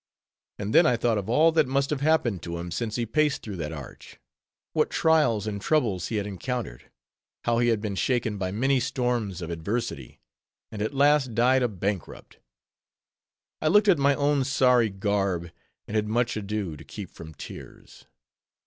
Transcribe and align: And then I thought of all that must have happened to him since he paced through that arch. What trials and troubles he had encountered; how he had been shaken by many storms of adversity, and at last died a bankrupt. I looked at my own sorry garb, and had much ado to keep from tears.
And 0.57 0.73
then 0.73 0.87
I 0.87 0.97
thought 0.97 1.19
of 1.19 1.29
all 1.29 1.51
that 1.51 1.67
must 1.67 1.91
have 1.91 2.01
happened 2.01 2.41
to 2.41 2.57
him 2.57 2.71
since 2.71 2.95
he 2.95 3.05
paced 3.05 3.43
through 3.43 3.57
that 3.57 3.71
arch. 3.71 4.17
What 4.73 4.89
trials 4.89 5.45
and 5.45 5.61
troubles 5.61 6.07
he 6.07 6.15
had 6.15 6.25
encountered; 6.25 6.89
how 7.43 7.59
he 7.59 7.67
had 7.69 7.81
been 7.81 7.93
shaken 7.93 8.39
by 8.39 8.49
many 8.51 8.79
storms 8.79 9.43
of 9.43 9.51
adversity, 9.51 10.19
and 10.71 10.81
at 10.81 10.95
last 10.95 11.35
died 11.35 11.61
a 11.61 11.67
bankrupt. 11.67 12.39
I 13.61 13.67
looked 13.67 13.87
at 13.89 13.99
my 13.99 14.15
own 14.15 14.43
sorry 14.43 14.89
garb, 14.89 15.51
and 15.87 15.95
had 15.95 16.07
much 16.07 16.35
ado 16.35 16.75
to 16.75 16.83
keep 16.83 17.11
from 17.11 17.35
tears. 17.35 18.05